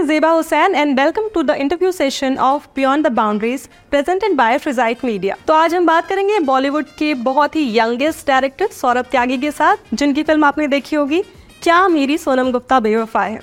[0.00, 4.56] Is Zeba Hussain and welcome to the interview session of Beyond the Boundaries presented by
[4.58, 5.34] Frizite Media.
[5.46, 9.94] तो आज हम बात करेंगे बॉलीवुड के बहुत ही यंगेस्ट डायरेक्टर सौरभ त्यागी के साथ
[9.94, 11.20] जिनकी फ़िल्म आपने देखी होगी।
[11.62, 13.40] क्या मेरी सोनम गुप्ता बेवफा है?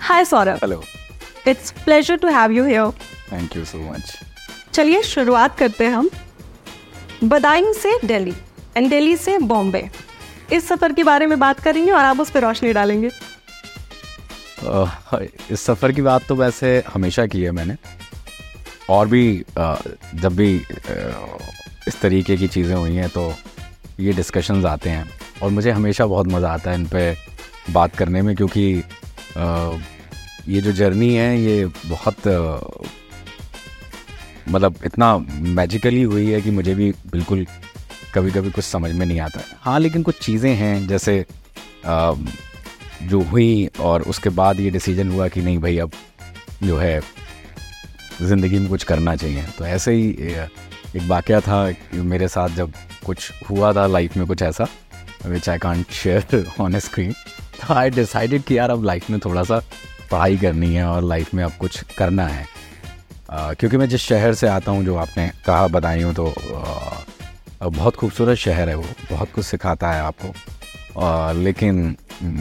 [0.00, 0.58] Hi Saurabh.
[0.62, 0.82] Hello
[1.48, 2.90] it's pleasure to have you here
[3.32, 4.14] thank you so much
[4.74, 6.10] चलिए शुरुआत करते हैं हम।
[7.24, 8.34] बदायूं से दिल्ली
[8.76, 9.88] एंड दिल्ली से बॉम्बे।
[10.52, 13.10] इस सफ़र के बारे में बात करेंगे और आप उस पर रोशनी डालेंगे।
[15.50, 17.76] इस सफ़र की बात तो वैसे हमेशा की है मैंने।
[18.90, 20.54] और भी जब भी
[21.88, 23.32] इस तरीके की चीज़ें हुई हैं तो
[24.00, 25.08] ये डिस्कशंस आते हैं।
[25.42, 27.16] और मुझे हमेशा बहुत मज़ा आता है इन पर
[27.70, 28.66] बात करने में क्योंकि
[30.48, 32.26] ये जो जर्नी है, ये बहुत
[34.48, 35.16] मतलब इतना
[35.56, 37.46] मैजिकली हुई है कि मुझे भी बिल्कुल
[38.14, 41.24] कभी कभी कुछ समझ में नहीं आता। हाँ लेकिन कुछ चीज़ें हैं जैसे
[41.86, 42.14] आ,
[43.02, 45.90] जो हुई और उसके बाद ये डिसीज़न हुआ कि नहीं भाई अब
[46.62, 47.00] जो है
[48.22, 50.08] ज़िंदगी में कुछ करना चाहिए। तो ऐसे ही
[50.96, 51.62] एक वाक़ था
[51.94, 52.72] मेरे साथ जब
[53.06, 54.66] कुछ हुआ था लाइफ में कुछ ऐसा
[55.26, 57.12] which I can't share on screen
[57.60, 59.58] तो आई डिसाइडेड कि यार अब लाइफ में थोड़ा सा
[60.10, 62.46] पढ़ाई करनी है और लाइफ में अब कुछ करना है।
[63.30, 67.04] आ, क्योंकि मैं जिस शहर से आता हूँ जो आपने कहा बताई हूँ तो आ,
[67.60, 71.96] बहुत खूबसूरत शहर है वो बहुत कुछ सिखाता है आपको। आ, लेकिन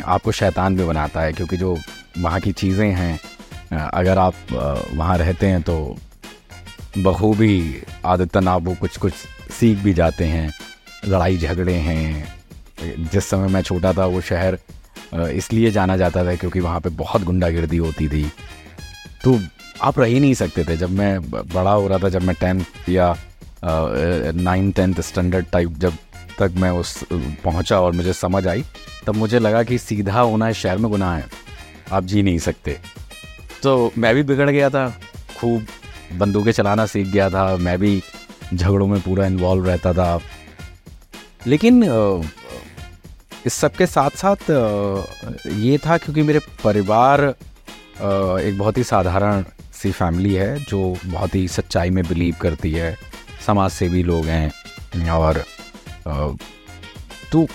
[0.05, 1.77] आपको शैतान भी बनाता है क्योंकि जो
[2.17, 3.19] वहाँ की चीज़ें हैं
[3.89, 4.33] अगर आप
[4.93, 5.97] वहाँ रहते हैं तो
[6.97, 9.13] बखूबी आदतन आप वो कुछ कुछ
[9.59, 10.49] सीख भी जाते हैं
[11.05, 12.33] लड़ाई झगड़े हैं।
[13.11, 14.57] जिस समय मैं छोटा था वो शहर
[15.13, 18.23] इसलिए जाना जाता था क्योंकि वहाँ पे बहुत गुंडागिर्दी होती थी।
[19.23, 19.39] तो
[19.81, 22.89] आप रह ही नहीं सकते थे। जब मैं बड़ा हो रहा था जब मैं टेंथ
[22.89, 23.15] या
[23.63, 25.93] नाइन टेंथ स्टैंडर्ड टाइप जब
[26.39, 26.97] तक मैं उस
[27.43, 28.63] पहुँचा और मुझे समझ आई,
[29.05, 31.25] तब मुझे लगा कि सीधा होना शहर में गुनाह है।
[31.91, 32.77] आप जी नहीं सकते।
[33.63, 34.87] तो मैं भी बिगड़ गया था,
[35.39, 35.65] खूब
[36.17, 38.01] बंदूकें चलाना सीख गया था, मैं भी
[38.53, 40.19] झगड़ों में पूरा इन्वॉल्व रहता था।
[41.47, 41.83] लेकिन
[43.45, 44.49] इस सब के साथ साथ
[45.49, 49.43] ये था क्योंकि मेरे परिवार एक बहुत ही साधारण
[49.73, 52.95] सी फैमिली है, जो बहुत ही सच्चाई में बिलीव करती है।
[53.45, 55.43] समाज सेवी लोग हैं, और
[57.31, 57.45] तो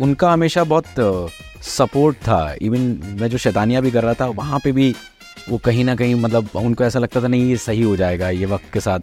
[0.00, 1.30] उनका हमेशा बहुत
[1.64, 2.80] सपोर्ट था। इवन
[3.20, 4.94] मैं जो शैतानियाँ भी कर रहा था, वहाँ पे भी
[5.48, 8.46] वो कहीं ना कहीं मतलब उनको ऐसा लगता था, नहीं, ये सही हो जाएगा, ये
[8.46, 9.00] वक्त के साथ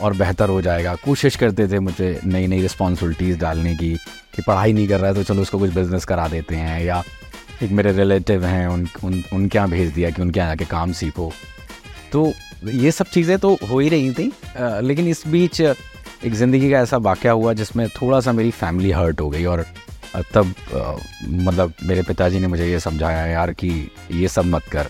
[0.00, 3.94] और बेहतर हो जाएगा। कोशिश करते थे मुझे नई नई रिस्पॉन्सिबिलिटीज़ डालने की,
[4.34, 7.02] कि पढ़ाई नहीं कर रहा है तो चलो उसको कुछ बिज़नेस करा देते हैं, या
[7.62, 10.92] एक मेरे रिलेटिव हैं, उन उन, उनके यहाँ भेज दिया कि उनके यहाँ आके काम
[10.94, 11.32] सीखो।
[12.12, 12.32] तो
[12.64, 14.32] ये सब चीज़ें तो हो ही रही थी
[14.86, 19.20] लेकिन इस बीच एक ज़िंदगी का ऐसा वाक़ हुआ जिसमें थोड़ा सा मेरी फैमिली हर्ट
[19.20, 19.64] हो गई और
[20.34, 20.54] तब
[21.24, 24.86] मतलब मेरे पिताजी ने मुझे ये समझाया, यार, कि ये सब मत कर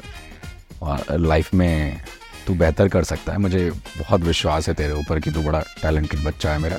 [0.83, 2.01] और लाइफ में
[2.47, 6.25] तू बेहतर कर सकता है। मुझे बहुत विश्वास है तेरे ऊपर कि तू बड़ा टैलेंटेड
[6.25, 6.79] बच्चा है मेरा।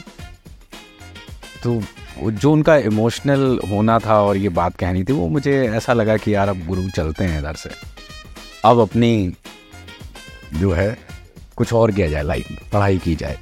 [1.63, 1.81] तो
[2.21, 6.33] जो उनका इमोशनल होना था और ये बात कहनी थी, वो मुझे ऐसा लगा कि,
[6.35, 7.69] यार, अब गुरु चलते हैं इधर से।
[8.65, 9.33] अब अपनी
[10.53, 10.97] जो है,
[11.57, 13.37] कुछ और किया जाए, लाइफ में पढ़ाई की जाए।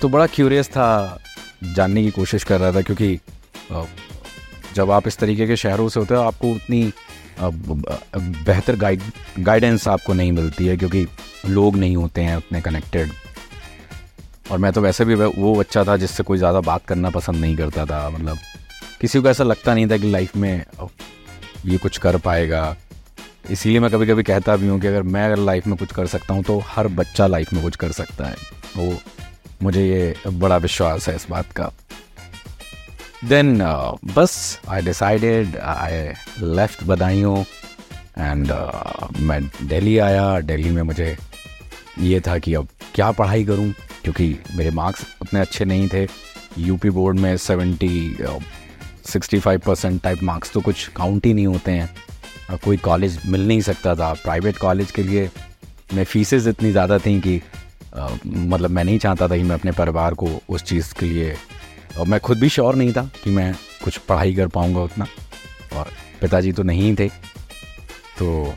[0.00, 1.18] तो बड़ा क्यूरियस था,
[1.64, 3.18] जानने की कोशिश कर रहा था, क्योंकि
[4.74, 6.92] जब आप इस तरीके के शहरों से होते हो, आपको उतनी
[7.40, 9.02] बेहतर गाइड
[9.40, 11.06] गाइडेंस आपको नहीं मिलती है, क्योंकि
[11.46, 13.10] लोग नहीं होते हैं उतने कनेक्टेड
[14.50, 17.56] और मैं तो वैसे भी वो बच्चा था जिससे कोई ज़्यादा बात करना पसंद नहीं
[17.56, 18.38] करता था मतलब
[19.00, 20.64] किसी को ऐसा लगता नहीं था कि लाइफ में
[21.66, 22.76] ये कुछ कर पाएगा।
[23.50, 26.06] इसीलिए मैं कभी कभी कहता भी हूँ कि अगर मैं अगर लाइफ में कुछ कर
[26.06, 28.36] सकता हूँ तो हर बच्चा लाइफ में कुछ कर सकता है।
[28.76, 28.98] वो
[29.62, 31.70] मुझे ये बड़ा विश्वास है इस बात का।
[33.24, 36.02] देन uh, बस I decided I
[36.56, 37.38] left Badaun
[38.18, 38.52] and
[39.20, 41.16] मैं दिल्ली आया। दिल्ली में मुझे
[42.00, 43.72] ये था कि अब क्या पढ़ाई करूँ?
[44.02, 46.06] क्योंकि मेरे मार्क्स उतने अच्छे नहीं थे।
[46.58, 48.16] यूपी बोर्ड में seventy
[49.06, 51.88] sixty five percent type marks तो कुछ काउंट ही नहीं होते हैं।
[52.54, 55.28] कोई कॉलेज मिल नहीं सकता था। प्राइवेट कॉलेज के लिए
[55.94, 57.40] मैं फीसेस इतनी ज़्यादा थी कि
[57.96, 61.36] आ, मतलब मैं नहीं चाहता था कि मैं अपने परिवार को उस चीज़ के लिए
[61.98, 63.54] और मैं खुद भी श्योर नहीं था कि मैं
[63.84, 65.06] कुछ पढ़ाई कर पाऊँगा उतना
[65.72, 65.90] और
[66.20, 67.08] पिताजी तो नहीं थे।
[68.18, 68.54] तो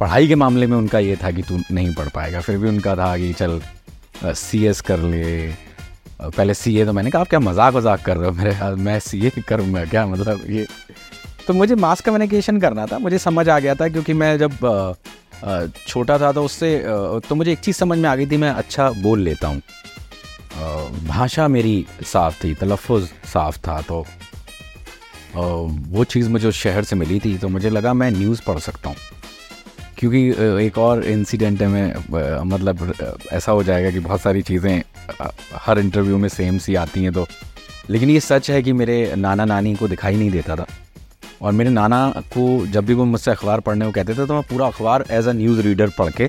[0.00, 2.96] पढ़ाई के मामले में उनका ये था कि तू नहीं पढ़ पाएगा। फिर भी उनका
[2.96, 3.60] था कि चल
[4.24, 5.48] सी एस कर ले।
[6.20, 8.98] पहले सी ए तो मैंने कहा आप क्या मज़ाक वजाक कर रहे हो मेरे मैं
[9.00, 10.06] सी ए करूँगा क्या?
[10.06, 10.66] मतलब ये
[11.46, 14.96] तो मुझे मास कम्युनिकेशन करना था, मुझे समझ आ गया था क्योंकि मैं जब
[15.78, 16.70] छोटा था तो उससे
[17.28, 19.60] तो मुझे एक चीज़ समझ में आ गई थी, मैं अच्छा बोल लेता हूँ।
[21.06, 22.92] भाषा मेरी साफ़ थी तलफ़
[23.26, 24.04] साफ़ था तो
[25.36, 28.88] वो चीज़ मुझे उस शहर से मिली थी तो मुझे लगा मैं न्यूज़ पढ़ सकता
[28.88, 28.96] हूँ।
[29.98, 30.28] क्योंकि
[30.66, 32.92] एक और इंसिडेंट है मैं मतलब
[33.32, 34.82] ऐसा हो जाएगा कि बहुत सारी चीज़ें
[35.56, 37.26] हर इंटरव्यू में सेम सी आती हैं तो
[37.90, 40.66] लेकिन ये सच है कि मेरे नाना नानी को दिखाई नहीं देता था।
[41.42, 44.42] और मेरे नाना को जब भी वो मुझसे अखबार पढ़ने को कहते थे तो मैं
[44.48, 46.28] पूरा अखबार एज अ न्यूज़ रीडर पढ़ के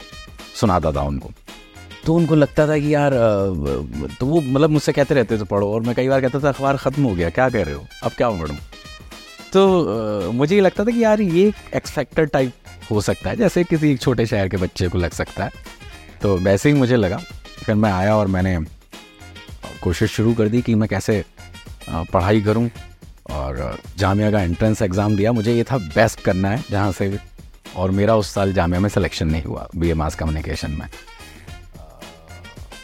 [0.55, 1.31] सुनाता था उनको।
[2.05, 3.11] तो उनको लगता था कि यार
[4.19, 6.77] तो वो मतलब मुझसे कहते रहते थे, पढ़ो। और मैं कई बार कहता था, अखबार
[6.77, 7.85] ख़त्म हो गया, क्या कह रहे हो?
[8.03, 8.57] अब क्या पढ़ूँ
[9.53, 12.53] तो मुझे ये लगता था कि यार, ये एक्सपेक्टर टाइप
[12.91, 15.51] हो सकता है, जैसे किसी एक छोटे शहर के बच्चे को लग सकता है।
[16.21, 17.17] तो वैसे ही मुझे लगा।
[17.57, 18.57] फिर मैं आया और मैंने
[19.81, 21.23] कोशिश शुरू कर दी कि मैं कैसे
[21.89, 22.69] पढ़ाई करूँ।
[23.29, 27.17] और जामिया का एंट्रेंस एग्ज़ाम दिया। मुझे ये था बेस्ट करना है, जहाँ से
[27.75, 30.87] और मेरा उस साल जामिया में सिलेक्शन नहीं हुआ बी मास कम्युनिकेशन में।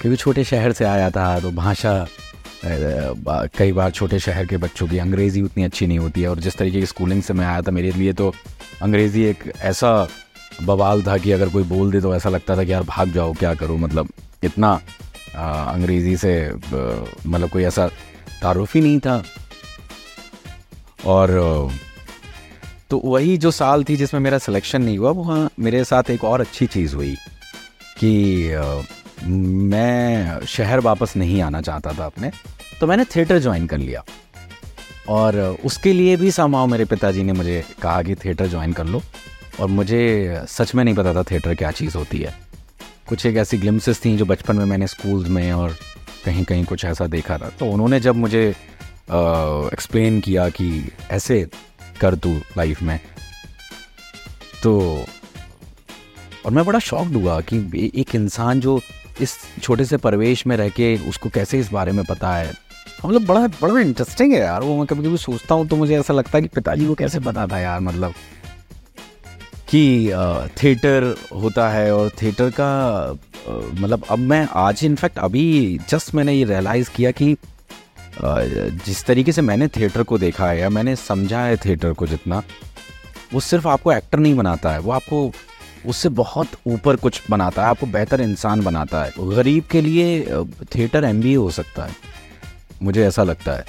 [0.01, 2.05] क्योंकि छोटे शहर से आया था तो भाषा
[2.65, 6.57] कई बार छोटे शहर के बच्चों की अंग्रेज़ी उतनी अच्छी नहीं होती है, और जिस
[6.57, 8.33] तरीके की स्कूलिंग से मैं आया था मेरे लिए तो
[8.81, 10.07] अंग्रेज़ी एक ऐसा
[10.63, 13.33] बवाल था कि अगर कोई बोल दे तो ऐसा लगता था कि यार भाग जाओ,
[13.33, 13.77] क्या करो?
[13.77, 14.09] मतलब
[14.43, 14.73] इतना
[15.35, 17.87] अंग्रेज़ी से मतलब कोई ऐसा
[18.41, 19.23] तारुफ ही नहीं था।
[21.05, 21.71] और
[22.89, 26.41] तो वही जो साल थी जिसमें मेरा सिलेक्शन नहीं हुआ वहाँ मेरे साथ एक और
[26.41, 27.15] अच्छी चीज़ हुई
[27.97, 28.13] कि
[29.25, 32.31] मैं शहर वापस नहीं आना चाहता था अपने
[32.79, 34.03] तो मैंने थिएटर ज्वाइन कर लिया।
[35.09, 39.01] और उसके लिए भी समाओ मेरे पिताजी ने मुझे कहा कि थिएटर ज्वाइन कर लो,
[39.59, 42.33] और मुझे सच में नहीं पता था थिएटर क्या चीज़ होती है।
[43.09, 45.75] कुछ एक ऐसी ग्लिम्सेस थी जो बचपन में मैंने स्कूल्स में और
[46.25, 48.55] कहीं कहीं कुछ ऐसा देखा था। तो उन्होंने जब मुझे
[49.07, 51.45] एक्सप्लेन किया कि ऐसे
[52.01, 52.99] कर तू लाइफ में।
[54.63, 55.05] तो
[56.45, 58.79] और मैं बड़ा शॉक्ड हुआ कि एक इंसान जो
[59.21, 62.51] इस छोटे से परवेश में रह के उसको कैसे इस बारे में पता है।
[63.05, 66.13] मतलब बड़ा बड़ा इंटरेस्टिंग है यार, वो मैं कभी कभी सोचता हूँ तो मुझे ऐसा
[66.13, 68.13] लगता है कि पिताजी को कैसे पता था यार मतलब।
[69.69, 70.11] कि
[70.57, 73.17] थिएटर होता है और थिएटर का
[73.49, 77.35] मतलब अब मैं आज इनफैक्ट अभी जस्ट मैंने ये रियलाइज़ किया कि
[78.85, 82.41] जिस तरीके से मैंने थिएटर को देखा है या मैंने समझा है थिएटर को जितना,
[83.33, 85.31] वो सिर्फ़ आपको एक्टर नहीं बनाता है, वो आपको
[85.85, 90.43] उससे बहुत ऊपर कुछ बनाता है, आपको बेहतर इंसान बनाता है। गरीब के लिए
[90.75, 91.95] थिएटर एमबीए हो सकता है,
[92.81, 93.65] मुझे ऐसा लगता है।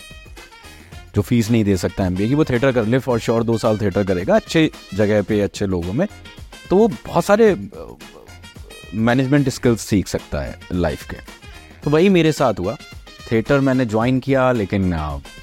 [1.15, 3.79] जो फ़ीस नहीं दे सकता एमबीए की, वो थिएटर कर ले फॉर श्योर दो साल
[3.79, 6.07] थिएटर करेगा, अच्छे जगह पे, अच्छे लोगों में
[6.71, 7.55] तो वो बहुत सारे
[8.95, 11.17] मैनेजमेंट स्किल्स सीख सकता है लाइफ के।
[11.85, 12.77] तो वही मेरे साथ हुआ।
[13.31, 14.93] थिएटर मैंने ज्वाइन किया, लेकिन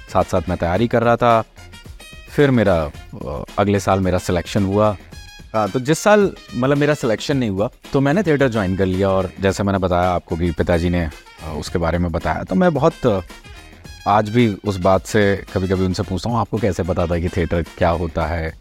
[0.10, 1.42] साथ साथ मैं तैयारी कर रहा था।
[2.30, 2.76] फिर मेरा
[3.60, 4.96] अगले साल मेरा सिलेक्शन हुआ।
[5.54, 9.10] हाँ तो जिस साल मतलब मेरा सिलेक्शन नहीं हुआ तो मैंने थिएटर ज्वाइन कर लिया
[9.10, 11.08] और जैसे मैंने बताया आपको कि पिताजी ने
[11.58, 13.24] उसके बारे में बताया। तो मैं बहुत
[14.08, 15.22] आज भी उस बात से
[15.54, 18.54] कभी कभी उनसे पूछता हूँ, आपको कैसे पता था कि थिएटर क्या होता है?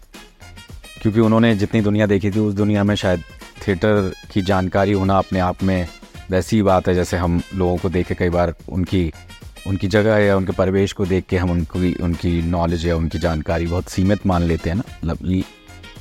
[1.03, 3.23] क्योंकि उन्होंने जितनी दुनिया देखी थी, उस दुनिया में शायद
[3.67, 5.89] थिएटर की जानकारी होना अपने आप में
[6.31, 9.13] वैसी ही बात है जैसे हम लोगों को देख के कई बार उनकी
[9.67, 13.67] उनकी जगह या उनके परिवेश को देख के हम उनकी उनकी नॉलेज या उनकी जानकारी
[13.67, 15.45] बहुत सीमित मान लेते हैं ना। मतलब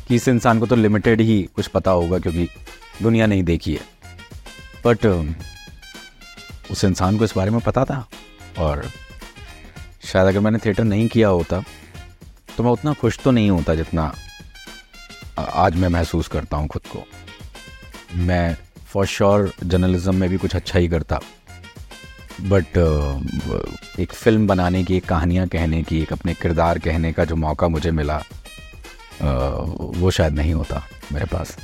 [0.07, 2.47] कि इस इंसान को तो लिमिटेड ही कुछ पता होगा क्योंकि
[3.01, 3.81] दुनिया नहीं देखी है।
[4.85, 5.05] बट
[6.71, 8.05] उस इंसान को इस बारे में पता था
[8.57, 8.85] और
[10.03, 11.63] शायद अगर मैंने थिएटर नहीं किया होता
[12.57, 14.13] तो मैं उतना खुश तो नहीं होता जितना
[15.39, 17.03] आज मैं महसूस करता हूँ खुद को।
[18.15, 18.57] मैं
[18.89, 21.19] फॉर श्योर जर्नलिज्म में भी कुछ अच्छा ही करता।
[22.41, 27.25] बट uh, एक फ़िल्म बनाने की एक कहानियाँ कहने की एक अपने किरदार कहने का
[27.25, 31.55] जो मौका मुझे मिला uh, वो शायद नहीं होता मेरे पास।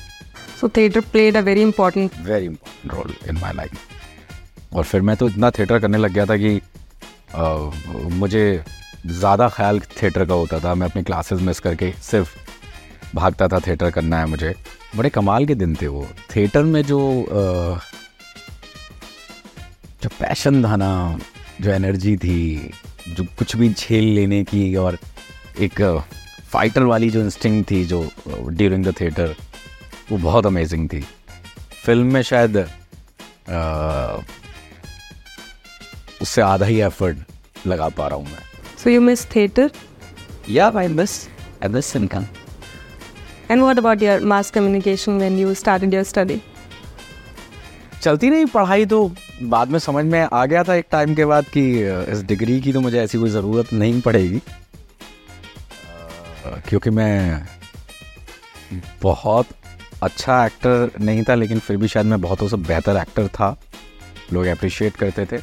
[0.62, 5.15] So theatre played a very important very important role in my life और फिर मैं
[5.17, 6.60] तो इतना थिएटर करने लग गया था कि
[7.36, 8.63] uh, मुझे
[9.08, 12.38] ज़्यादा ख्याल थिएटर का होता था। मैं अपनी क्लासेस मिस करके सिर्फ़
[13.16, 14.54] भागता था थिएटर करना है मुझे।
[14.96, 17.80] बड़े कमाल के दिन थे वो। थिएटर में जो आ,
[20.04, 21.20] जो पैशन था ना
[21.62, 22.72] जो एनर्जी थी
[23.08, 24.98] जो कुछ भी झेल लेने की और
[25.60, 25.82] एक
[26.50, 29.36] फाइटर वाली जो इंस्टिंग थी जो ड्यूरिंग द थिएटर
[30.12, 31.02] वो बहुत अमेजिंग थी।
[31.86, 34.18] फ़िल्म में शायद आ,
[36.22, 38.44] उससे आधा ही एफर्ट लगा पा रहा हूँ मैं।
[38.84, 39.72] सो यू मिस थिएटर
[40.50, 41.28] या I miss
[41.64, 41.96] I miss
[43.52, 46.42] and what about mass communication when you started your study
[48.02, 49.12] चलती रही पढ़ाई तो
[49.44, 51.62] बाद में समझ में आ गया था एक टाइम के बाद कि
[52.12, 54.42] इस डिग्री की तो मुझे ऐसी कोई ज़रूरत नहीं पड़ेगी।
[56.70, 57.48] क्योंकि मैं
[59.02, 59.48] बहुत
[60.04, 63.56] अच्छा एक्टर नहीं था, लेकिन फिर भी शायद मैं बहुतों से बेहतर एक्टर था।
[64.34, 65.38] लोग अप्रिशिएट करते थे।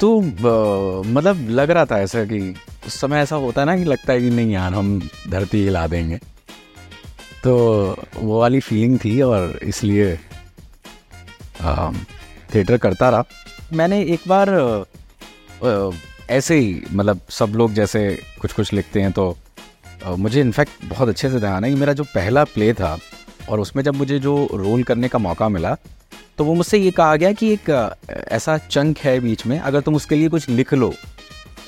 [0.00, 2.54] तो मतलब लग रहा था ऐसा कि,
[2.86, 5.86] उस समय ऐसा होता है ना कि लगता है कि नहीं यार, हम धरती हिला
[5.86, 6.18] देंगे।
[7.44, 7.54] तो
[8.16, 10.16] वो वाली फीलिंग थी और इसलिए
[12.54, 13.24] थिएटर करता रहा।
[13.72, 14.50] मैंने एक बार
[16.30, 18.00] ऐसे ही मतलब सब लोग जैसे
[18.40, 19.36] कुछ कुछ लिखते हैं तो
[20.16, 22.98] मुझे इनफैक्ट बहुत अच्छे से ध्यान है। कि मेरा जो पहला प्ले था
[23.48, 25.76] और उसमें जब मुझे जो रोल करने का मौका मिला
[26.38, 27.70] तो वो मुझसे ये कहा गया कि एक
[28.28, 30.92] ऐसा चंक है बीच में, अगर तुम उसके लिए कुछ लिख लो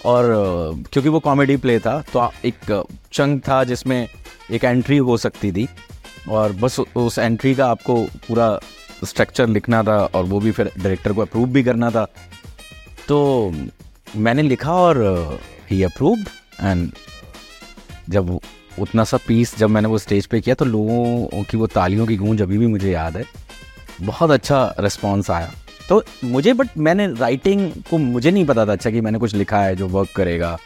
[0.04, 0.24] और
[0.92, 4.08] क्योंकि वो कॉमेडी प्ले था तो एक चंग था जिसमें
[4.50, 5.68] एक एंट्री हो सकती थी।
[6.28, 7.94] और बस उस एंट्री का आपको
[8.28, 8.58] पूरा
[9.04, 12.06] स्ट्रक्चर लिखना था और वो भी फिर डायरेक्टर को अप्रूव भी करना था।
[13.08, 13.52] तो
[14.16, 14.98] मैंने लिखा और
[15.70, 16.18] ही अप्रूव
[16.60, 16.90] एंड
[18.08, 18.38] जब
[18.78, 22.16] उतना सा पीस जब मैंने वो स्टेज पे किया तो लोगों की वो तालियों की
[22.16, 23.24] गूंज अभी भी मुझे याद है।
[24.02, 25.50] बहुत अच्छा रिस्पॉन्स आया।
[25.90, 29.62] तो मुझे बट मैंने राइटिंग को मुझे नहीं पता था अच्छा कि मैंने कुछ लिखा
[29.62, 30.58] है जो वर्क करेगा।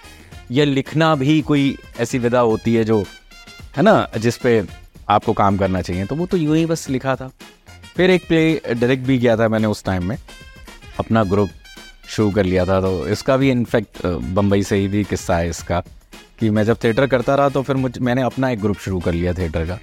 [0.50, 3.04] या लिखना भी कोई ऐसी विधा होती है जो,
[3.76, 4.64] है ना, जिस पे
[5.08, 7.30] आपको काम करना चाहिए। तो वो तो यूँ ही बस लिखा था।
[7.96, 10.18] फिर एक प्ले डायरेक्ट भी किया था मैंने उस टाइम में।
[10.98, 11.50] अपना ग्रुप
[12.08, 15.82] शुरू कर लिया था। तो इसका भी इनफैक्ट बम्बई से ही भी किस्सा है इसका।
[16.38, 19.12] कि मैं जब थिएटर करता रहा तो फिर मुझ, मैंने अपना एक ग्रुप शुरू कर
[19.12, 19.78] लिया थिएटर का।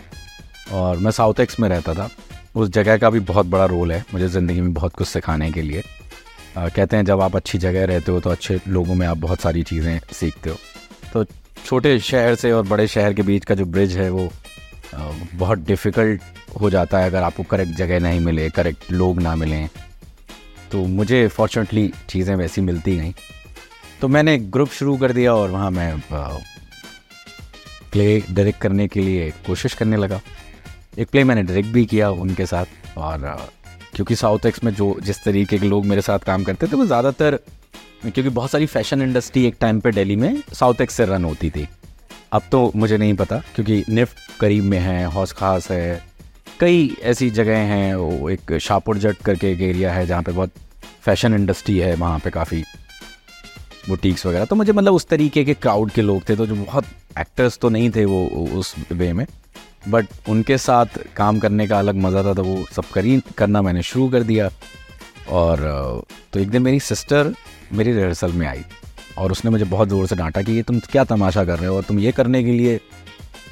[0.71, 2.09] और मैं साउथ एक्स में रहता था।
[2.55, 5.61] उस जगह का भी बहुत बड़ा रोल है मुझे ज़िंदगी में बहुत कुछ सिखाने के
[5.61, 5.83] लिए।
[6.57, 9.41] आ, कहते हैं जब आप अच्छी जगह रहते हो तो अच्छे लोगों में आप बहुत
[9.41, 10.57] सारी चीज़ें सीखते हो।
[11.13, 11.23] तो
[11.65, 14.25] छोटे शहर से और बड़े शहर के बीच का जो ब्रिज है वो
[14.95, 16.21] आ, बहुत डिफ़िकल्ट
[16.61, 19.69] हो जाता है अगर आपको करेक्ट जगह नहीं मिले करेक्ट लोग ना मिलें।
[20.71, 23.13] तो मुझे फॉर्चुनेटली चीज़ें वैसी मिलती गई
[24.01, 25.99] तो मैंने ग्रुप शुरू कर दिया और वहाँ मैं
[27.91, 30.19] प्ले डायरेक्ट करने के लिए कोशिश करने लगा।
[30.93, 33.49] एक प्ले मैंने डायरेक्ट भी किया उनके साथ और
[33.95, 36.85] क्योंकि साउथ एक्स में जो, जिस तरीके के लोग मेरे साथ काम करते थे, वो
[36.85, 37.35] ज़्यादातर,
[38.03, 41.49] क्योंकि बहुत सारी फ़ैशन इंडस्ट्री एक टाइम पे दिल्ली में साउथ एक्स से रन होती
[41.49, 41.67] थी।
[42.31, 46.01] अब तो मुझे नहीं पता, क्योंकि निफ्ट करीब में है हौस खास है,
[46.59, 50.51] कई ऐसी जगह हैं, वो एक शाहपुर जट करके एक एरिया है जहाँ पे बहुत
[51.03, 52.63] फ़ैशन इंडस्ट्री है, वहाँ पे काफ़ी
[53.89, 56.85] बुटीक्स वगैरह। तो मुझे मतलब उस तरीके के क्राउड के लोग थे तो जो बहुत
[57.19, 59.25] एक्टर्स तो नहीं थे वो, उस वे में।
[59.89, 63.83] बट उनके साथ काम करने का अलग मज़ा था तो वो सब करी, करना मैंने
[63.83, 64.49] शुरू कर दिया।
[65.29, 65.59] और
[66.33, 67.33] तो एक दिन मेरी सिस्टर
[67.73, 68.63] मेरी रिहर्सल में आई
[69.17, 71.75] और उसने मुझे बहुत ज़ोर से डांटा कि ये तुम क्या तमाशा कर रहे हो
[71.75, 72.79] और तुम ये करने के लिए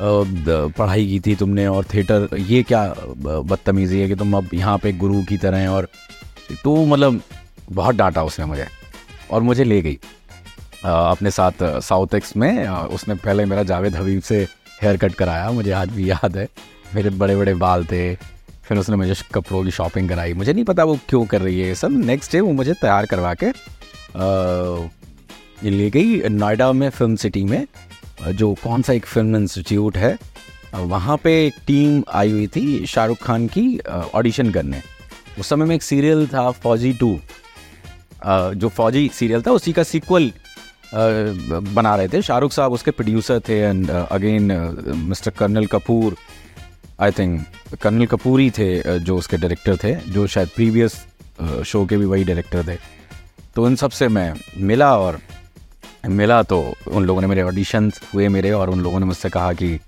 [0.01, 2.83] पढ़ाई की थी तुमने और थिएटर, ये क्या
[3.17, 5.87] बदतमीज़ी है कि तुम अब यहाँ पे गुरु की तरह हैं और
[6.63, 7.21] तो मतलब
[7.71, 8.67] बहुत डांटा उसने मुझे
[9.31, 9.97] और मुझे ले गई।
[10.83, 14.47] अपने साथ साउथ एक्स में उसने पहले मेरा जावेद हबीब से
[14.81, 16.47] हेयर कट कराया, मुझे आज भी याद है।
[16.95, 18.15] मेरे बड़े बड़े बाल थे,
[18.63, 21.73] फिर उसने मुझे कपड़ों की शॉपिंग कराई। मुझे नहीं पता वो क्यों कर रही है।
[21.75, 23.51] सब नेक्स्ट डे वो मुझे तैयार करवा के
[25.63, 27.65] ले गई नोएडा में फ़िल्म सिटी में,
[28.27, 30.17] जो कौन सा एक फ़िल्म इंस्टीट्यूट है।
[30.75, 33.79] वहाँ पे एक टीम आई हुई थी शाहरुख खान की
[34.15, 34.81] ऑडिशन करने।
[35.39, 37.19] उस समय में एक सीरियल था फौजी टू।
[38.25, 40.31] जो फौजी सीरियल था, उसी का सीक्वल
[40.91, 44.51] बना रहे थे। शाहरुख साहब उसके प्रोड्यूसर थे and again
[45.09, 46.15] mister colonel Kapoor
[46.99, 50.95] I think colonel Kapoor ही थे जो उसके डायरेक्टर थे, जो शायद प्रीवियस
[51.65, 52.77] शो के भी वही डायरेक्टर थे।
[53.55, 55.19] तो उन सबसे मैं मिला और
[56.07, 59.53] मिला तो उन लोगों ने मेरे ऑडिशंस हुए मेरे और उन लोगों ने मुझसे कहा
[59.53, 59.79] कि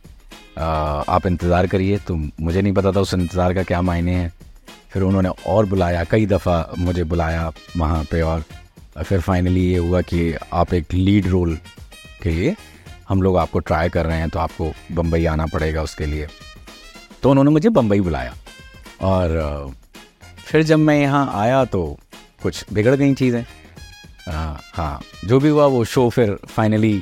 [0.60, 4.31] आप इंतज़ार करिए। तो मुझे नहीं पता था उस इंतज़ार का क्या मायने हैं।
[4.91, 8.43] फिर उन्होंने और बुलाया, कई दफ़ा मुझे बुलाया वहाँ पे और
[8.98, 11.57] फिर फाइनली ये हुआ कि आप एक लीड रोल
[12.24, 12.55] के लिए
[13.10, 16.27] हम लोग आपको ट्राई कर रहे हैं तो आपको बम्बई आना पड़ेगा उसके लिए।
[17.24, 18.33] तो उन्होंने मुझे बम्बई बुलाया
[19.01, 19.74] और
[20.38, 21.98] फिर जब मैं यहाँ आया तो
[22.43, 23.43] कुछ बिगड़ गई चीज़ें।
[24.27, 27.01] हाँ जो भी हुआ वो शो फिर फाइनली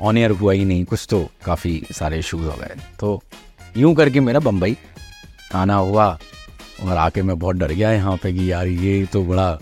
[0.00, 3.20] ऑन एयर हुआ ही नहीं, कुछ तो काफ़ी सारे इशूज़ हो गए। तो
[3.76, 4.76] यूँ करके मेरा बम्बई
[5.54, 6.06] आना हुआ
[6.82, 9.58] और आके मैं बहुत डर गया यहाँ पे कि यार ये तो बड़ा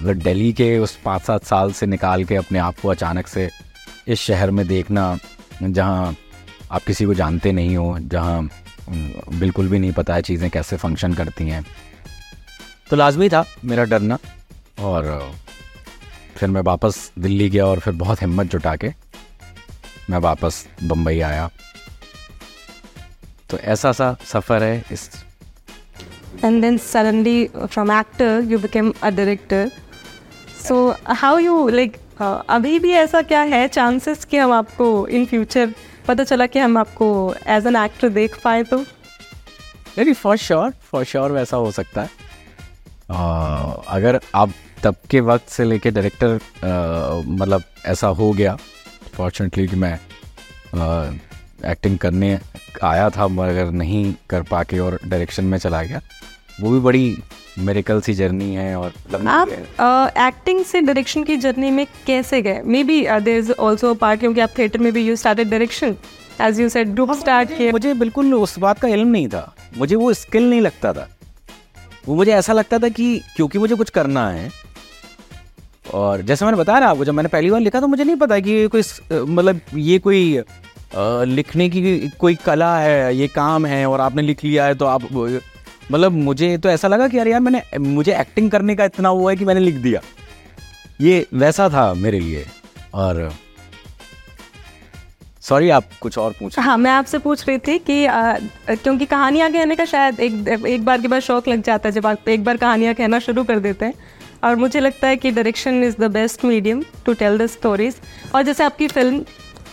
[0.00, 3.48] दिल्ली के उस पाँच सात साल से निकाल के अपने आप को अचानक से
[4.08, 5.18] इस शहर में देखना,
[5.62, 6.16] जहाँ
[6.70, 8.48] आप किसी को जानते नहीं हो, जहाँ
[9.38, 11.64] बिल्कुल भी नहीं पता है चीज़ें कैसे फ़ंक्शन करती हैं।
[12.90, 14.18] तो लाजमी था मेरा डरना
[14.80, 15.32] और,
[16.36, 18.92] फिर मैं वापस दिल्ली गया और फिर बहुत हिम्मत जुटा के
[20.10, 21.50] मैं वापस बम्बई आया।
[23.50, 25.10] तो ऐसा सा सफ़र है इस
[26.44, 29.70] and then suddenly, from actor, you became a director.
[30.62, 31.90] So how you uh,
[32.48, 35.74] अभी भी ऐसा क्या है चांसेस कि हम आपको इन फ्यूचर
[36.08, 38.78] पता चला कि हम आपको एज एन एक्टर देख पाए तो?
[39.98, 44.52] नहीं फॉर श्योर फॉर श्योर वैसा हो सकता है। uh, अगर आप
[44.82, 48.56] तब के वक्त से लेके डायरेक्टर uh, मतलब ऐसा हो गया
[49.14, 49.94] फॉर्चुनेटली कि मैं
[51.66, 52.38] एक्टिंग uh, करने
[52.84, 56.00] आया था मगर नहीं कर पा के और डायरेक्शन में चला गया।
[56.60, 57.16] वो भी बड़ी
[57.58, 58.92] मेरिकल सी जर्नी है और
[59.28, 59.48] आप
[60.18, 62.60] एक्टिंग से डायरेक्शन की जर्नी में कैसे गए?
[62.84, 65.96] Maybe there is also part क्योंकि आप थिएटर में भी you started direction
[66.40, 69.96] as you said group start किए मुझे बिल्कुल उस बात का इल्म नहीं था। मुझे
[69.96, 71.08] वो स्किल नहीं लगता था।
[72.06, 74.50] वो मुझे ऐसा लगता था कि क्योंकि मुझे कुछ करना है
[75.94, 78.38] और जैसे मैंने बताया ना आपको जब मैंने पहली बार लिखा तो मुझे नहीं पता
[78.38, 78.82] कि ये कोई
[79.12, 80.42] मतलब ये कोई आ,
[81.24, 85.02] लिखने की कोई कला है ये काम है और आपने लिख लिया है तो आप
[85.90, 89.30] मतलब मुझे तो ऐसा लगा कि यार यार मैंने मुझे एक्टिंग करने का इतना हुआ
[89.30, 90.00] है कि मैंने लिख दिया।
[91.00, 92.44] ये वैसा था मेरे लिए।
[92.94, 93.30] और
[95.42, 98.32] सॉरी आप कुछ और पूछ हाँ मैं आपसे पूछ रही थी कि आ,
[98.70, 102.06] क्योंकि कहानियाँ कहने का शायद एक एक बार के बाद शौक लग जाता है जब
[102.06, 103.94] आप एक बार कहानियाँ कहना शुरू कर देते हैं।
[104.44, 107.96] और मुझे लगता है कि direction is the best medium to tell the stories
[108.34, 109.18] और जैसे आपकी फ़िल्म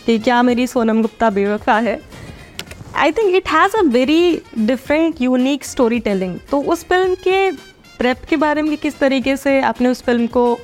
[0.06, 1.98] कि क्या मेरी सोनम गुप्ता बेवफा है?
[2.96, 7.50] I think it has a very different unique story telling तो उस फ़िल्म के
[7.98, 10.58] प्रेप के बारे में किस तरीके से आपने उस फ़िल्म को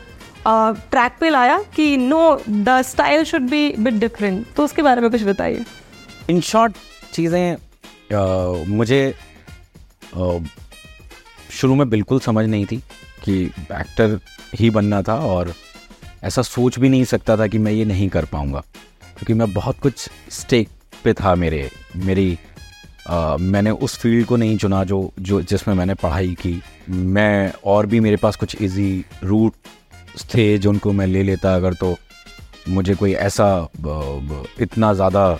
[0.46, 5.10] ट्रैक पे लाया कि no the style should be bit different तो उसके बारे में
[5.10, 5.64] कुछ बताइए।
[6.30, 6.76] इन शॉर्ट
[7.12, 7.56] चीज़ें
[8.76, 9.14] मुझे
[11.52, 12.76] शुरू में बिल्कुल समझ नहीं थी
[13.24, 13.42] कि
[13.72, 14.18] एक्टर
[14.54, 15.52] ही बनना था और
[16.24, 18.60] ऐसा सोच भी नहीं सकता था कि मैं ये नहीं कर पाऊँगा।
[19.16, 20.68] क्योंकि मैं बहुत कुछ स्टेक
[21.06, 22.38] पे था मेरे मेरी
[23.08, 27.86] आ, मैंने उस फ़ील्ड को नहीं चुना जो जो जिसमें मैंने पढ़ाई की। मैं और
[27.86, 29.54] भी मेरे पास कुछ इजी रूट
[30.34, 31.96] थे जो उनको मैं ले लेता अगर तो
[32.68, 33.46] मुझे कोई ऐसा
[34.60, 35.38] इतना ज़्यादा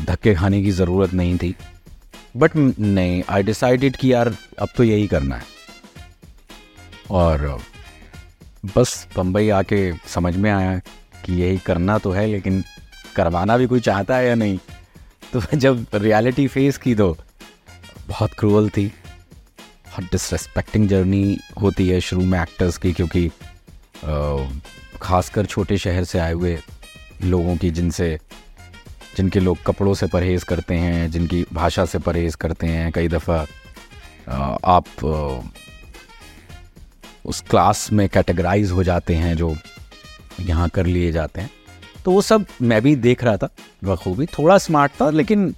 [0.00, 1.54] धक्के खाने की ज़रूरत नहीं थी।
[2.36, 5.44] बट नहीं आई डिसाइडेड कि यार अब तो यही करना है।
[7.10, 7.60] और
[8.76, 10.78] बस बम्बई आके समझ में आया
[11.24, 12.62] कि यही करना तो है लेकिन
[13.12, 14.58] करवाना भी कोई चाहता है या नहीं?
[15.32, 17.16] तो जब रियलिटी फेस की तो
[18.08, 23.30] बहुत क्रूअल थी। बहुत डिसरेस्पेक्टिंग जर्नी होती है शुरू में एक्टर्स की, क्योंकि
[25.02, 26.58] खासकर छोटे शहर से आए हुए
[27.24, 28.18] लोगों की, जिनसे,
[29.16, 33.46] जिनके लोग कपड़ों से परहेज़ करते हैं, जिनकी भाषा से परहेज़ करते हैं, कई दफ़ा
[34.66, 34.86] आप
[37.24, 39.54] उस क्लास में कैटेगराइज हो जाते हैं जो
[40.40, 41.50] यहाँ कर लिए जाते हैं।
[42.04, 43.48] तो वो सब मैं भी देख रहा था
[43.84, 45.54] बखूबी। थोड़ा स्मार्ट था लेकिन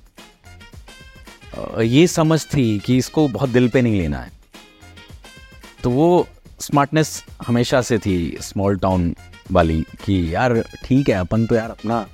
[1.81, 4.33] ये समझ थी कि इसको बहुत दिल पे नहीं लेना है।
[5.83, 6.27] तो वो
[6.61, 9.15] स्मार्टनेस हमेशा से थी स्मॉल टाउन
[9.53, 12.07] वाली कि यार ठीक है अपन तो यार अपना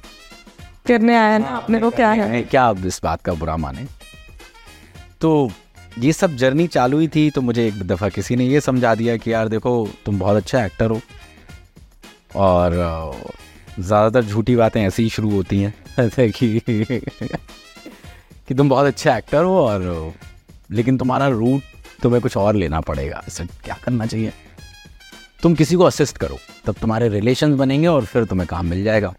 [0.86, 2.42] करने आया ना अपने को क्या है?
[2.42, 3.86] क्या आप इस बात का बुरा माने?
[5.20, 5.50] तो
[5.98, 9.16] ये सब जर्नी चालू ही थी तो मुझे एक दफ़ा किसी ने ये समझा दिया
[9.16, 9.72] कि यार देखो
[10.04, 11.00] तुम बहुत अच्छा एक्टर हो
[12.36, 12.74] और
[13.80, 16.60] ज़्यादातर झूठी बातें ऐसी ही शुरू होती हैं। ऐसे कि
[18.48, 20.12] कि तुम बहुत अच्छे एक्टर हो और
[20.70, 21.62] लेकिन तुम्हारा रूट
[22.02, 24.32] तुम्हें कुछ और लेना पड़ेगा। ऐसे क्या करना चाहिए?
[25.42, 29.14] तुम किसी को असिस्ट करो तब तुम्हारे रिलेशन बनेंगे और फिर तुम्हें काम मिल जाएगा।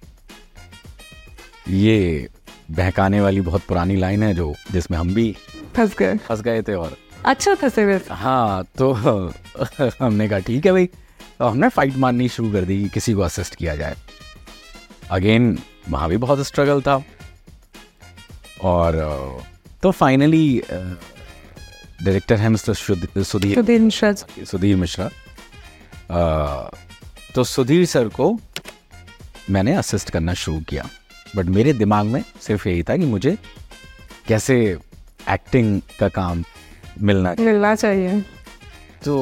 [1.69, 2.27] ये
[2.71, 5.31] बहकाने वाली बहुत पुरानी लाइन है जो जिसमें हम भी
[5.75, 10.71] फंस गए। फंस गए थे और अच्छा फंसे हुए हाँ तो हमने कहा ठीक है
[10.71, 13.95] भाई। तो हमने फाइट मारनी शुरू कर दी किसी को असिस्ट किया जाए।
[15.11, 15.57] अगेन
[15.89, 17.03] वहाँ भी बहुत स्ट्रगल था।
[18.63, 18.95] और
[19.83, 20.61] तो फाइनली
[22.03, 23.23] डायरेक्टर है मिस्टर सुधीर
[24.45, 25.09] सुधीर मिश्रा
[27.35, 28.37] तो सुधीर सर को
[29.49, 30.87] मैंने असिस्ट करना शुरू किया।
[31.35, 33.37] बट मेरे दिमाग में सिर्फ़ यही था कि मुझे
[34.27, 34.55] कैसे
[35.29, 36.43] एक्टिंग का काम
[37.01, 38.21] मिलना मिलना चाहिए।
[39.05, 39.13] तो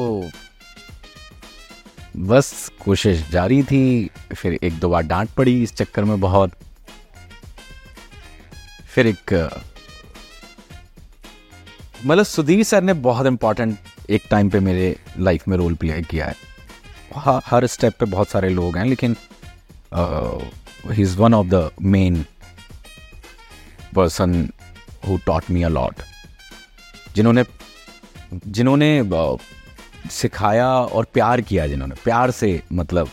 [2.20, 6.52] बस कोशिश जारी थी, फिर एक दो बार डांट पड़ी इस चक्कर में बहुत।
[8.94, 9.34] फिर एक
[12.06, 13.78] मतलब सुधीर सर ने बहुत इम्पोर्टेंट
[14.10, 16.36] एक टाइम पे मेरे लाइफ में रोल प्ले किया है।
[17.46, 19.16] हर स्टेप पे बहुत सारे लोग हैं, लेकिन
[19.94, 22.24] he is one of the main
[23.96, 24.50] person
[25.08, 26.02] who taught me a lot
[27.16, 27.44] जिन्होंने
[28.48, 29.02] जिन्होंने
[30.12, 33.10] सिखाया और प्यार किया जिन्होंने। प्यार से मतलब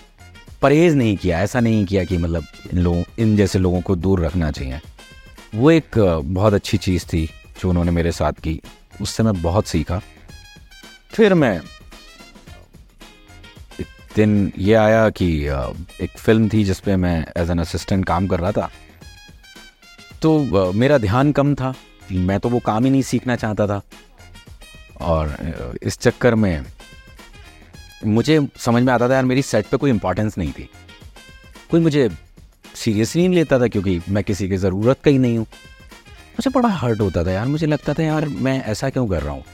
[0.63, 4.25] परहेज नहीं किया, ऐसा नहीं किया कि मतलब इन लोगों, इन जैसे लोगों को दूर
[4.25, 4.81] रखना चाहिए।
[5.55, 7.27] वो एक बहुत अच्छी चीज़ थी
[7.61, 8.61] जो उन्होंने मेरे साथ की।
[9.01, 10.01] उससे मैं बहुत सीखा।
[11.11, 11.57] फिर मैं
[13.81, 15.29] एक दिन ये आया कि
[16.01, 18.71] एक फ़िल्म थी जिसपे मैं एज एन असिस्टेंट काम कर रहा था।
[20.23, 21.75] तो मेरा ध्यान कम था।
[22.13, 23.81] मैं तो वो काम ही नहीं सीखना चाहता था।
[25.01, 26.65] और इस चक्कर में
[28.07, 30.69] मुझे समझ में आता था यार मेरी सेट पे कोई इंपॉर्टेंस नहीं थी।
[31.71, 32.09] कोई मुझे
[32.75, 36.69] सीरियसली नहीं लेता था क्योंकि मैं किसी की ज़रूरत का ही नहीं हूँ। मुझे बड़ा
[36.69, 39.45] हर्ट होता था यार, मुझे लगता था यार मैं ऐसा क्यों कर रहा हूँ?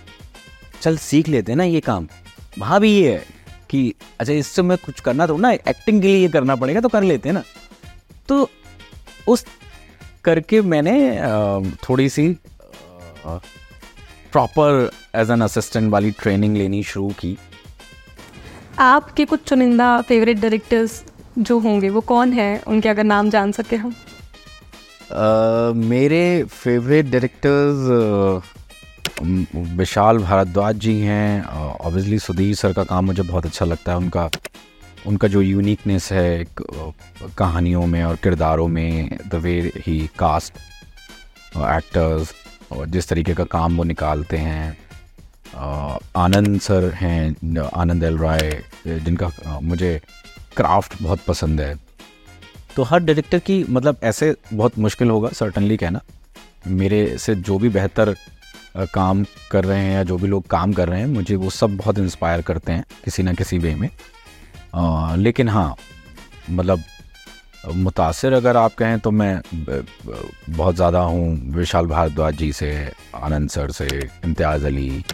[0.82, 2.08] चल सीख लेते हैं ना ये काम।
[2.58, 3.24] वहाँ भी ये है
[3.70, 6.88] कि अच्छा इससे मैं कुछ करना तो ना एक्टिंग के लिए ये करना पड़ेगा तो
[6.88, 7.42] कर लेते हैं ना।
[8.28, 8.48] तो
[9.28, 9.44] उस
[10.24, 10.94] करके मैंने
[11.88, 12.28] थोड़ी सी
[14.32, 17.36] प्रॉपर एज एन असिस्टेंट वाली ट्रेनिंग लेनी शुरू की।
[18.78, 21.02] आपके कुछ चुनिंदा फेवरेट डायरेक्टर्स
[21.38, 22.62] जो होंगे वो कौन है?
[22.66, 28.50] उनके अगर नाम जान सके हम। uh, मेरे फेवरेट डायरेक्टर्स
[29.78, 34.28] विशाल भारद्वाज जी हैं। ऑब्वियसली सुधीर सर का काम मुझे बहुत अच्छा लगता है। उनका
[35.06, 36.46] उनका जो यूनिकनेस है
[37.38, 40.52] कहानियों में और किरदारों में the way he cast
[41.56, 42.32] actors
[42.72, 44.76] और जिस तरीके का काम वो निकालते हैं।
[45.54, 48.50] आनंद सर हैं आनंद एल राय
[48.86, 50.00] जिनका मुझे
[50.56, 51.74] क्राफ्ट बहुत पसंद है।
[52.76, 56.00] तो हर डायरेक्टर की मतलब ऐसे बहुत मुश्किल होगा सर्टनली कहना।
[56.68, 58.14] मेरे से जो भी बेहतर
[58.94, 61.76] काम कर रहे हैं या जो भी लोग काम कर रहे हैं मुझे वो सब
[61.76, 63.88] बहुत इंस्पायर करते हैं किसी ना किसी वे में।
[64.74, 65.74] आ, लेकिन हाँ
[66.50, 66.82] मतलब
[67.66, 72.72] मुतासर अगर आप कहें तो मैं बहुत ज़्यादा हूँ विशाल भारद्वाज जी से
[73.16, 73.86] आनंद सर से
[74.24, 75.04] इम्तियाज़ अली।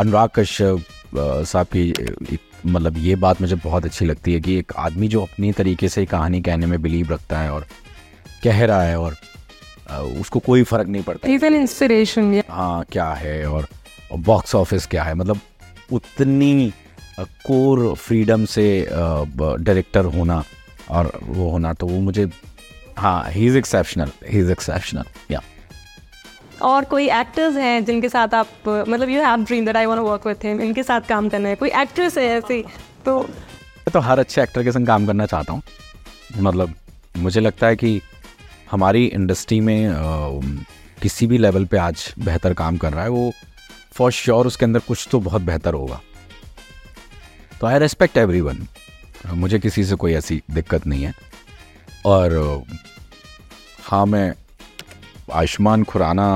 [0.00, 0.84] अनुराग कश्यप
[1.44, 5.52] साहब की मतलब ये बात मुझे बहुत अच्छी लगती है कि एक आदमी जो अपनी
[5.52, 7.66] तरीके से कहानी कहने में बिलीव रखता है और
[8.44, 9.16] कह रहा है और
[10.20, 13.68] उसको कोई फ़र्क नहीं पड़ता। इवन इंस्पिरेशन हाँ क्या है और
[14.16, 15.14] बॉक्स ऑफ़िस क्या है?
[15.14, 15.40] मतलब
[15.92, 16.72] उतनी
[17.20, 20.44] कोर फ्रीडम से डायरेक्टर होना
[20.90, 22.30] और वो होना तो वो मुझे
[22.98, 25.42] हाँ he is exceptional he is exceptional या
[26.62, 30.06] और कोई एक्टर्स हैं जिनके साथ आप मतलब you have dream that I want to
[30.06, 32.62] work with him इनके साथ काम करना है, कोई एक्ट्रेस है ऐसी
[33.04, 35.62] तो मैं तो हर अच्छे एक्टर के संग काम करना चाहता हूँ।
[36.38, 36.74] मतलब
[37.16, 38.00] मुझे लगता है कि
[38.70, 39.90] हमारी इंडस्ट्री में
[41.02, 43.32] किसी भी लेवल पे आज बेहतर काम कर रहा है, वो
[43.92, 46.00] फॉर श्योर उसके अंदर कुछ तो बहुत बेहतर होगा।
[47.60, 48.66] तो आई रेस्पेक्ट एवरी वन
[49.34, 51.12] मुझे किसी से कोई ऐसी दिक्कत नहीं है।
[52.06, 52.64] और
[53.82, 54.32] हाँ मैं
[55.34, 56.26] आयुष्मान खुराना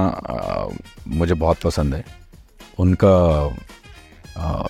[1.09, 2.05] मुझे बहुत पसंद है।
[2.79, 3.15] उनका
[4.39, 4.69] आ, आ,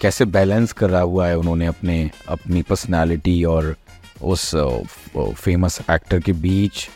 [0.00, 3.76] कैसे बैलेंस करा हुआ है उन्होंने अपने अपनी पर्सनालिटी और
[4.22, 4.54] उस
[5.34, 6.88] फ़ेमस एक्टर के बीच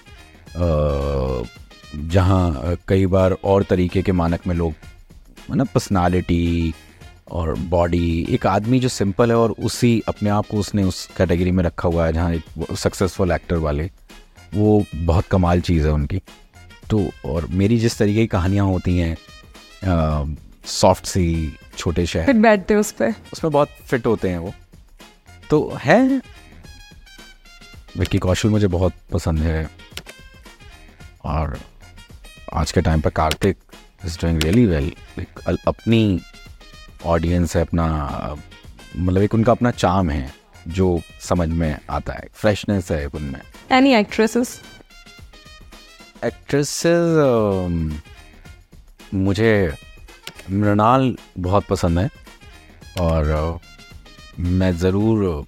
[1.96, 4.72] जहाँ कई बार और तरीके के मानक में लोग
[5.50, 6.74] है ना पर्सनालिटी
[7.30, 11.50] और बॉडी एक आदमी जो सिंपल है और उसी अपने आप को उसने उस कैटेगरी
[11.50, 13.90] में रखा हुआ है जहाँ एक सक्सेसफुल एक्टर वाले
[14.54, 16.20] वो बहुत कमाल चीज़ है उनकी।
[16.90, 20.36] तो और मेरी जिस तरीके की कहानियाँ होती हैं
[20.66, 24.54] सॉफ्ट सी छोटे शहर। फिट बैठते उस पर उसमें बहुत फिट होते हैं वो।
[25.50, 26.20] तो है
[27.98, 29.68] विक्की कौशल मुझे बहुत पसंद है।
[31.24, 31.58] और
[32.52, 33.56] आज के टाइम पर Kartik
[34.04, 34.92] is doing really well
[35.68, 36.20] अपनी
[37.04, 37.86] ऑडियंस है अपना
[38.96, 40.32] मतलब एक उनका अपना चाम है।
[40.68, 43.40] जो समझ में आता है फ्रेशनेस है उनमें
[43.72, 44.60] एनी एक्ट्रेसेस
[46.24, 47.16] एक्ट्रेसेस
[49.14, 49.74] मुझे
[50.50, 52.10] मृणाल बहुत पसंद है
[53.00, 55.46] और uh, मैं ज़रूर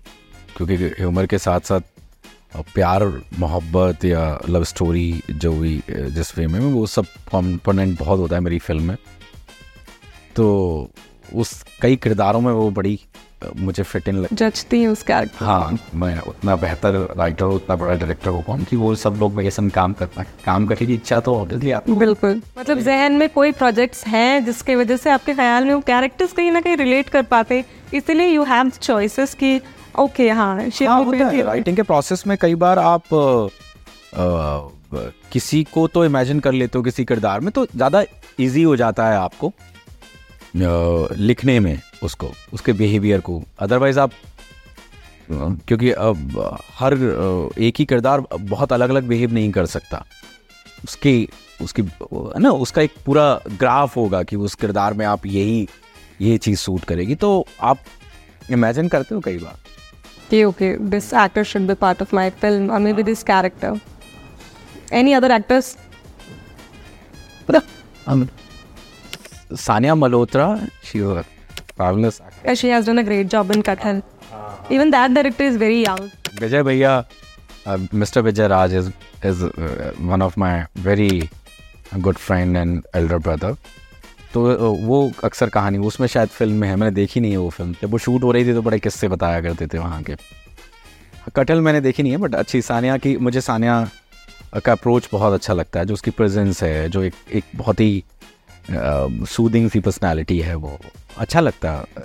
[0.56, 1.80] क्योंकि ह्यूमर के साथ साथ
[2.74, 8.36] प्यार मोहब्बत या लव स्टोरी जो भी जिस वे में वो सब कॉम्पोनेंट बहुत होता
[8.36, 8.96] है मेरी फ़िल्म में।
[10.36, 10.46] तो
[11.34, 13.00] उस कई किरदारों में वो बड़ी
[13.56, 18.30] मुझे फिट इन जचती है उस कैरेक्टर हाँ मैं उतना बेहतर राइटर उतना बड़ा डायरेक्टर
[18.30, 21.20] हो कौन कि वो सब लोग मेरे संग काम करता है काम करने की इच्छा
[21.20, 25.64] तो ऑब्वियसली आपको बिल्कुल। मतलब जहन में कोई प्रोजेक्ट्स हैं जिसके वजह से आपके ख्याल
[25.64, 29.60] में वो कैरेक्टर्स कहीं ना कहीं रिलेट कर पाते इसलिए यू हैव चॉइसेस की
[29.98, 33.02] ओके हाँ राइटिंग हाँ, के प्रोसेस में कई बार आप
[35.32, 38.04] किसी को तो इमेजिन कर लेते हो किसी किरदार में तो ज़्यादा
[38.40, 39.52] इजी हो जाता है आपको
[40.56, 44.12] लिखने में। उसको उसके बिहेवियर को। अदरवाइज़ आप
[45.30, 46.94] क्योंकि अब हर
[47.58, 50.04] एक ही किरदार बहुत अलग अलग बिहेव नहीं कर सकता।
[50.84, 51.28] उसकी
[51.62, 51.82] उसकी
[52.40, 55.68] ना उसका एक पूरा ग्राफ होगा कि उस किरदार में आप यही
[56.20, 57.78] ये चीज़ सूट करेगी। तो आप
[58.50, 59.58] इमेजिन करते हो कई बार?
[60.26, 63.68] Okay, okay, this actor should be part of my film, or maybe this character.
[65.00, 65.76] Any other actors?
[68.06, 68.28] Um,
[69.66, 70.46] Sanya Malhotra,
[70.82, 71.24] she was a
[71.76, 72.40] fabulous actor.
[72.44, 74.02] Yeah, she has done a great job in Kathal.
[74.70, 76.10] Even that director is very young.
[76.42, 77.06] Vijay Bhaiya,
[77.66, 78.22] uh, Mr.
[78.22, 78.90] Vijay Raj is,
[79.22, 81.30] is uh, one of my very
[82.00, 83.56] good friend and elder brother.
[84.32, 84.42] तो
[84.86, 87.90] वो अक्सर कहानी उसमें शायद film में है मैंने देखी नहीं है वो फ़िल्म जब
[87.90, 90.16] वो शूट हो रही थी तो बड़े किस्से बताया करते थे वहाँ के
[91.36, 93.78] कटल मैंने देखी नहीं है बट अच्छी सानिया की मुझे सानिया
[94.64, 98.04] का अप्रोच बहुत अच्छा लगता है जो उसकी प्रेजेंस है जो एक एक बहुत ही
[99.32, 100.78] सूदिंग सी पर्सनालिटी है वो
[101.18, 102.04] अच्छा लगता है।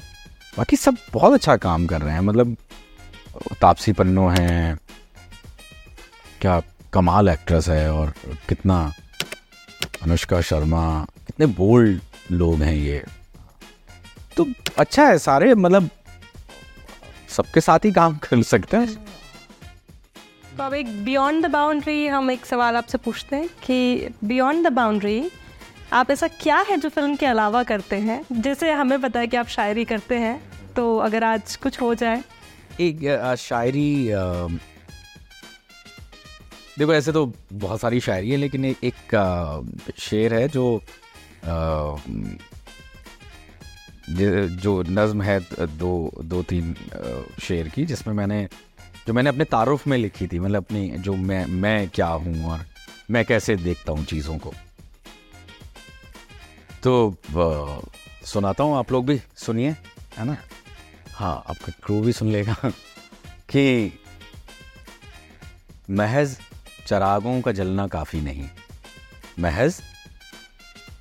[0.57, 2.55] बाकी सब बहुत अच्छा काम कर रहे हैं मतलब
[3.61, 4.77] तापसी पन्नो हैं,
[6.41, 6.61] क्या
[6.93, 8.13] कमाल एक्ट्रेस है और
[8.49, 8.77] कितना
[10.03, 10.83] अनुष्का शर्मा,
[11.27, 13.03] कितने बोल्ड लोग हैं ये।
[14.37, 14.45] तो
[14.77, 15.89] अच्छा है सारे मतलब
[17.29, 18.95] सबके साथ ही काम कर सकते हैं।
[20.57, 24.71] तो अब एक बियॉन्ड द बाउंड्री हम एक सवाल आपसे पूछते हैं कि बियॉन्ड द
[24.73, 25.19] बाउंड्री
[25.93, 28.23] आप ऐसा क्या है जो फ़िल्म के अलावा करते हैं?
[28.31, 30.41] जैसे हमें पता है कि आप शायरी करते हैं
[30.75, 32.21] तो अगर आज कुछ हो जाए।
[32.79, 34.05] एक शायरी
[36.79, 38.93] देखो ऐसे तो बहुत सारी शायरी है लेकिन एक,
[39.99, 40.81] शेर है जो
[44.61, 45.39] जो नज़म है
[45.77, 46.75] दो दो तीन
[47.41, 48.47] शेर की जिसमें मैंने
[49.07, 52.65] जो मैंने अपने तारुफ में लिखी थी मतलब अपनी जो मैं मैं क्या हूँ और
[53.11, 54.53] मैं कैसे देखता हूँ चीज़ों को।
[56.83, 57.17] तो
[58.25, 59.75] सुनाता हूँ आप लोग भी, सुनिए,
[60.17, 60.37] है ना?
[61.13, 62.55] हाँ आपका क्रू भी सुन लेगा
[63.49, 63.93] कि
[65.89, 66.37] महज
[66.87, 68.49] चरागों का जलना काफ़ी नहीं।
[69.39, 69.81] महज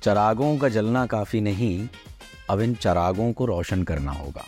[0.03, 1.87] चरागों का जलना काफ़ी नहीं,
[2.49, 4.45] अब इन चरागों को रोशन करना होगा।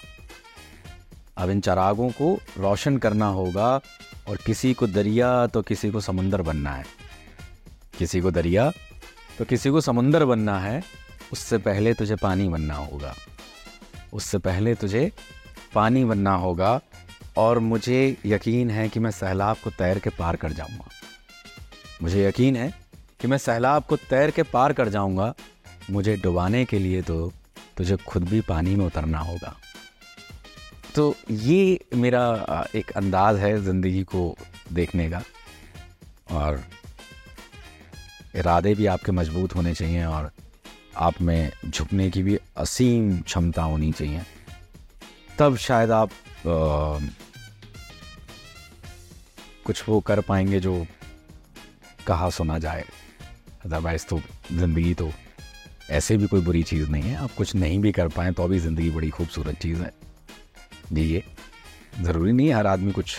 [1.37, 3.81] अब इन चरागों को रोशन करना होगा
[4.27, 6.85] और किसी को दरिया तो किसी को समंदर बनना है।
[7.97, 8.71] किसी को दरिया
[9.37, 11.02] तो किसी को समंदर बनना है
[11.33, 13.13] उससे पहले तुझे पानी बनना होगा।
[14.13, 15.11] उससे पहले तुझे
[15.73, 16.79] पानी बनना होगा
[17.37, 20.89] और मुझे यकीन है कि मैं सैलाब को तैर के पार कर जाऊँगा।
[22.01, 22.73] मुझे यकीन है
[23.19, 25.33] कि मैं सैलाब को तैर के पार कर जाऊँगा।
[25.91, 27.31] मुझे डुबाने के लिए तो
[27.77, 29.55] तुझे खुद भी पानी में उतरना होगा।
[30.95, 34.35] तो ये मेरा एक अंदाज है ज़िंदगी को
[34.73, 35.23] देखने का।
[36.31, 36.63] और
[38.35, 40.31] इरादे भी आपके मज़बूत होने चाहिए और
[40.97, 44.21] आप में झुकने की भी असीम क्षमता होनी चाहिए।
[45.39, 46.09] तब शायद आप
[46.47, 46.99] आ,
[49.65, 50.85] कुछ वो कर पाएँगे जो
[52.07, 52.85] कहा सुना जाए।
[53.65, 55.11] अदरवाइज़ तो ज़िंदगी तो
[55.89, 58.59] ऐसे भी कोई बुरी चीज़ नहीं है। आप कुछ नहीं भी कर पाए तो अभी
[58.59, 59.91] ज़िंदगी बड़ी खूबसूरत चीज़ है।
[60.93, 61.23] जी ये
[62.01, 63.17] ज़रूरी नहीं हर आदमी कुछ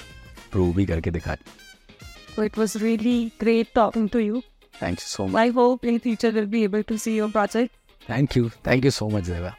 [0.53, 1.39] प्रूव भी करके दिखाए।
[2.35, 4.43] So it was really great talking to.
[4.81, 5.41] Thank you so much.
[5.41, 7.73] I hope in future we'll be able to see your project.
[8.09, 8.51] Thank you.
[8.63, 9.55] Thank you so much, Deva.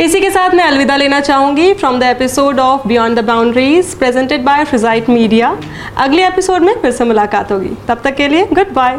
[0.00, 4.44] इसी के साथ मैं अलविदा लेना चाहूँगी from the episode of beyond the boundaries presented
[4.44, 5.56] by फ्रिजाइट media
[6.04, 8.98] अगले episode में फिर से मुलाकात होगी तब तक के लिए गुड बाय